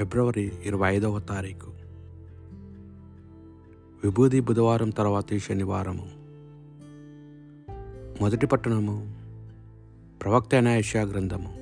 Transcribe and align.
ఫిబ్రవరి 0.00 0.52
ఇరవై 0.64 0.96
ఐదవ 0.96 1.18
తారీఖు. 1.18 1.70
విభూది 4.04 4.40
బుధవారం 4.40 4.90
తర్వాతి 4.90 5.40
శనివారము. 5.40 6.06
మొదటి 8.22 8.46
పట్టణము 8.46 9.14
ప్రవక్త 10.22 10.54
అయిన 10.54 10.68
గ్రంథము. 10.96 11.54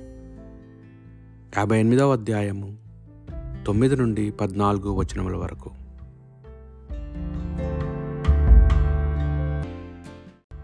యాభై 1.57 1.79
ఎనిమిదవ 1.79 2.13
అధ్యాయము 2.13 2.77
తొమ్మిది 3.67 3.95
నుండి 3.95 4.31
పద్నాలుగు 4.31 4.89
వచనముల 4.91 5.35
వరకు. 5.35 5.71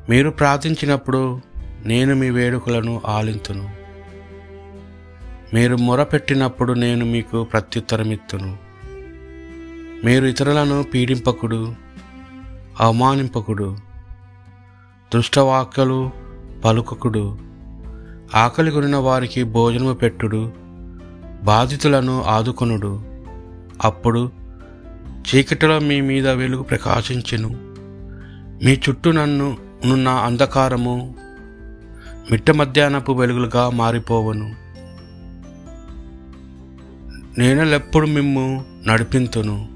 మీరు 0.10 0.30
ప్రార్థించినప్పుడు 0.30 1.42
నేను 1.86 2.16
మీ 2.16 2.30
వేడుకలను 2.30 3.02
ఆలింతును. 3.06 3.85
మీరు 5.56 5.76
మొరపెట్టినప్పుడు 5.76 6.74
నేను 6.74 7.06
మీకు 7.06 7.44
ప్రత్యుత్తరమిత్తును. 7.44 8.58
మీరు 10.06 10.26
ఇతరులను 10.26 10.84
పీడింపకుడు 10.84 11.76
అవమానింపకుడు 12.80 13.78
దుష్టవాక్యలు 15.16 16.12
పలుకకుడు 16.66 17.38
ఆకలి 18.36 18.72
కొనిన 18.72 18.96
వారికి 18.96 19.44
భోజనము 19.44 19.94
పెట్టుడు 19.94 20.54
బాధితులను 21.44 22.24
ఆదుకొనుడు. 22.24 23.04
అప్పుడు 23.84 24.32
చీకటిలో 25.06 25.80
మీ 25.80 26.02
మీద 26.02 26.28
వెలుగు 26.28 26.64
ప్రకాశించెను. 26.64 27.50
మీ 28.66 28.82
చుట్టూ 28.90 29.12
నన్ను 29.12 29.58
నున్న 29.86 30.10
అంధకారము 30.10 31.16
మిట్ట 32.32 32.52
మధ్యాహ్నపు 32.52 33.12
వెలుగులుగా 33.12 33.70
మారిపోవను. 33.70 34.65
నేనెల్లప్పుడు 37.38 38.08
మిమ్ము 38.08 38.66
నడిపింతును. 38.88 39.68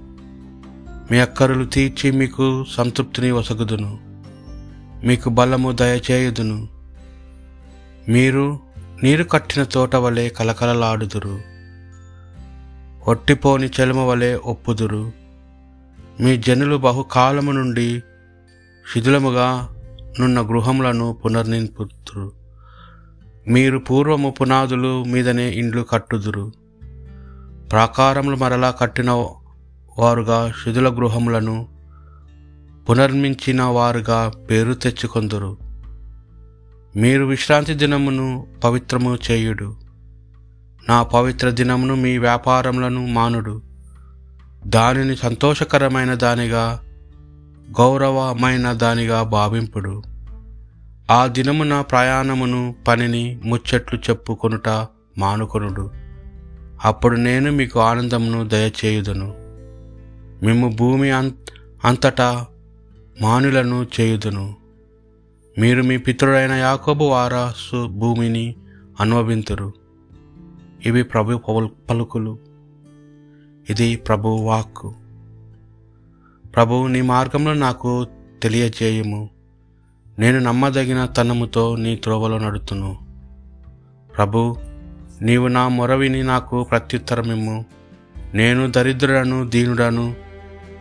మీ 1.12 1.20
అక్కరులు 1.20 1.66
తీర్చి 1.66 2.12
మీకు 2.12 2.66
సంతృప్తిని 2.72 3.32
వసగుదును 3.32 4.00
మీకు 5.04 5.30
బలము 5.30 5.72
దయచేయుదును. 5.72 6.68
మీరు 8.10 8.60
నీరు 9.04 9.24
కట్టిన 9.24 9.64
తోట 9.64 9.96
వలె 9.96 10.30
కలకలలాడుదురు. 10.30 11.40
ఒట్టిపోని 13.08 13.70
చెలమ 13.80 14.00
వలె 14.00 14.36
ఒప్పుదురు. 14.36 15.12
మీ 16.22 16.38
జనులు 16.38 16.76
బహుకాలము 16.76 17.52
నుండి 17.52 18.04
శిథిలముగా 18.94 19.76
నున్న 20.20 20.42
గృహములను 20.42 21.18
పునర్నింపుతురు 21.26 22.32
మీరు 23.48 23.78
పూర్వము 23.78 24.30
పునాదులు 24.30 25.04
మీదనే 25.04 25.50
ఇండ్లు 25.50 25.82
కట్టుదురు. 25.82 26.52
ప్రాకారములు 27.72 28.36
మరలా 28.36 28.72
కట్టిన 28.72 29.12
వారుగా 29.98 30.54
శిథిల 30.64 30.90
గృహములను 30.90 31.68
పునర్మించిన 32.90 33.64
వారుగా 33.64 34.32
పేరు 34.50 34.74
తెచ్చుకొందురు. 34.74 35.58
మీరు 36.96 37.26
విశ్రాంతి 37.26 37.74
దినమును 37.74 38.48
పవిత్రము 38.64 39.18
చేయుడు. 39.32 39.76
నా 40.90 41.04
పవిత్ర 41.04 41.50
దినమును 41.50 41.96
మీ 41.96 42.18
వ్యాపారములను 42.18 43.08
మానుడు. 43.08 43.62
దానిని 44.68 45.16
సంతోషకరమైన 45.16 46.14
దానిగా 46.14 46.84
గౌరవమైన 47.80 48.72
దానిగా 48.72 49.24
భావింపుడు. 49.24 50.04
ఆ 51.12 51.28
దినమున 51.28 51.82
ప్రయాణమును 51.82 52.76
పనిని 52.88 53.40
ముచ్చట్లు 53.46 54.00
చెప్పుకొనుట 54.00 54.70
మానుకొనుడు. 55.18 56.09
అప్పుడు 56.86 57.16
నేను 57.16 57.52
మీకు 57.52 57.80
ఆనందమును 57.80 58.48
దయచేయుదును. 58.48 59.34
మేము 60.46 60.70
భూమి 60.70 61.12
అంత 61.12 61.34
అంతటా 61.86 62.46
మానులను 63.22 63.88
చేయుదును. 64.00 64.56
మీరు 65.58 65.84
మీ 65.84 65.98
పితృడైన 65.98 66.52
యాకోబు 66.52 67.04
వారాసు 67.04 67.88
భూమిని 67.88 68.56
అనుభవింతురు. 69.00 69.74
ఇవి 70.86 71.04
ప్రభు 71.04 71.38
పలు- 71.38 71.88
పలుకులు. 71.90 72.38
ఇది 73.70 73.96
ప్రభు 73.96 74.28
వాక్కు. 74.28 74.94
ప్రభు 76.56 76.88
నీ 76.88 77.02
మార్గంలో 77.02 77.54
నాకు 77.54 78.08
తెలియజేయము. 78.44 79.30
నేను 80.20 80.40
నమ్మదగిన 80.40 81.06
తనముతో 81.06 81.76
నీ 81.76 81.96
త్రోవలో 81.96 82.38
నడుతును. 82.38 82.98
ప్రభు 84.18 84.56
నీవు 85.22 85.48
నా 85.48 85.68
మొరవిని 85.68 86.24
నాకు 86.24 86.64
ప్రత్యుత్తరమిమ్ము. 86.64 87.66
నేను 88.34 88.72
దరిద్రుడను 88.72 89.50
దీనుడను 89.50 90.16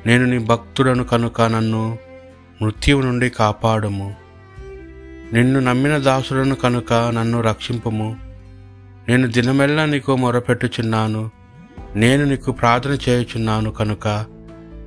నేను 0.07 0.25
నీ 0.25 0.39
భక్తుడను 0.39 1.05
కనుక 1.05 1.43
నన్ను 1.43 1.99
మృత్యువు 2.63 3.03
నుండి 3.03 3.31
కాపాడుము. 3.31 4.15
నిన్ను 5.33 5.61
నమ్మిన 5.61 5.99
దాసుడను 5.99 6.55
కనుక 6.55 6.93
నన్ను 6.93 7.41
రక్షింపుము. 7.41 8.17
నేను 9.09 9.29
దినమెల్లా 9.29 9.85
నీకు 9.85 10.17
మొరపెట్టుచున్నాను. 10.17 11.31
నేను 11.97 12.25
నీకు 12.25 12.53
ప్రార్థన 12.53 12.99
చేయుచున్నాను 13.09 13.71
కనుక 13.71 14.25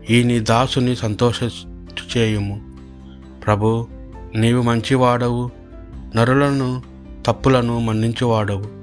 ఈ 0.10 0.24
నీ 0.24 0.40
దాసుని 0.40 0.96
సంతోష 0.96 1.44
చేయుము 2.18 2.62
ప్రభు 3.46 3.88
నీవు 4.36 4.62
మంచివాడవు. 4.62 5.52
నరులను 6.16 6.84
తప్పులను 7.26 7.80
మన్నించువాడవు. 7.80 8.81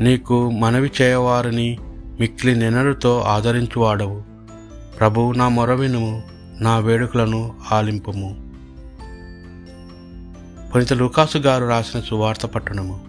నీకు 0.00 0.50
మనవి 0.50 0.90
చేయవారిని 1.02 1.78
మిక్కిలి 2.20 2.56
నెనరుతో 2.56 3.20
ఆదరించువాడవు. 3.20 4.22
ప్రభు 4.98 5.32
నా 5.36 5.48
మొరవినుము 5.48 6.22
నా 6.60 6.78
వేడుకలను 6.78 7.54
ఆలింపుము. 7.72 8.50
పునిత 10.74 10.92
లూకాసు 10.92 11.38
గారు 11.38 11.66
రాసిన 11.66 12.00
సువార్త 12.00 12.46
పట్టణము 12.46 13.00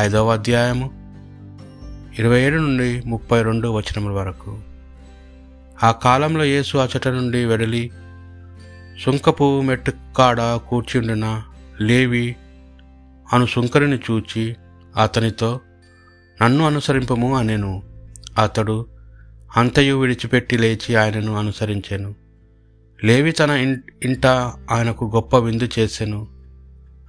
ఐదవ 0.00 0.32
అధ్యాయము 0.32 0.90
ఇరవై 2.18 2.40
ఏడు 2.40 2.56
నుండి 2.56 3.02
ముప్పై 3.06 3.42
రెండు 3.42 3.68
వచనముల 3.68 4.12
వరకు. 4.12 4.58
ఆ 5.82 5.90
కాలంలో 5.90 6.44
యేసు 6.44 6.78
అచట 6.78 7.08
నుండి 7.08 7.44
వెడలి 7.44 7.90
సుంకపు 9.04 9.60
మెట్టుకాడ 9.60 10.40
కూర్చుండిన 10.40 11.42
లేవి 11.80 12.36
అను 13.32 13.46
సుంకరిని 13.46 13.96
చూచి 13.96 14.56
అతనితో 14.96 15.60
నన్ను 16.42 16.66
అనుసరింపము 16.66 17.36
అనెను 17.36 17.82
అతడు 18.38 18.86
అంతయు 19.56 19.98
విడిచిపెట్టి 19.98 20.58
లేచి 20.58 20.96
ఆయనను 20.96 21.36
అనుసరించెను. 21.36 22.14
లేవి 23.04 23.32
తన 23.32 23.74
ఇంట 24.02 24.26
ఆయనకు 24.70 25.12
గొప్ప 25.14 25.36
విందు 25.36 25.68
చేసెను. 25.78 26.26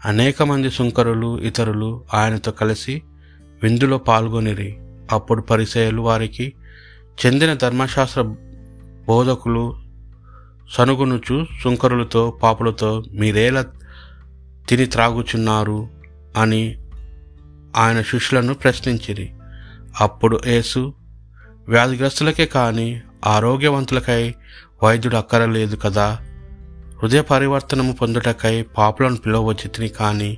అనేక 0.06 0.44
మంది 0.44 0.72
సుంకరులు 0.72 1.40
ఇతరులు 1.40 2.04
ఆయనతో 2.14 2.52
కలిసి 2.52 3.02
విందులో 3.64 3.98
పాల్గొనిరి. 3.98 4.78
అప్పుడు 5.12 5.42
పరిచయులు 5.42 6.02
వారికి 6.02 6.54
చెందిన 7.26 7.54
ధర్మశాస్త్ర 7.54 8.22
బోధకులు 9.08 9.76
సనుగునుచు 10.72 11.46
సుంకరులతో 11.64 12.40
పాపులతో 12.44 13.04
మీరేలా 13.12 13.66
తిని 14.70 14.86
త్రాగుచున్నారు 14.86 15.88
అని 16.38 16.83
ఆయన 17.76 18.02
శిష్యులను 18.02 18.54
ప్రశ్నించిరి. 18.54 19.34
అప్పుడు 20.02 20.40
యేసు 20.48 20.94
వ్యాధిగ్రస్తులకే 21.70 22.46
కానీ 22.46 23.02
ఆరోగ్యవంతులకై 23.26 24.34
వైద్యుడు 24.84 25.16
అక్కరలేదు 25.16 25.76
కదా. 25.76 26.20
హృదయ 27.04 27.22
పరివర్తనము 27.22 27.94
పొందుటకై 27.94 28.62
పాపులను 28.62 29.16
పిలవచ్చితిని 29.16 29.90
కానీ 29.90 30.38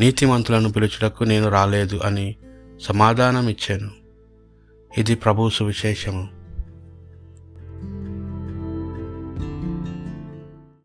నీతిమంతులను 0.00 0.72
పిలుచుటకు 0.72 1.24
నేను 1.24 1.48
రాలేదు 1.48 2.00
అని 2.04 2.36
సమాధానం 2.82 3.48
ఇచ్చాను 3.48 3.90
ఇది 4.98 5.14
ప్రభు 5.14 5.50
సువిశేషము. 5.50 6.28